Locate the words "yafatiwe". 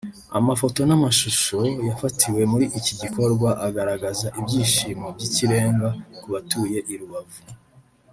1.87-2.41